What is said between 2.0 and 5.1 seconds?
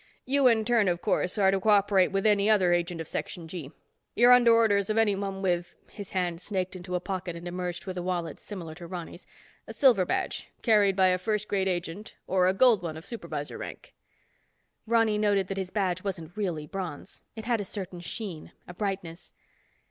with any other agent of Section G. You're under orders of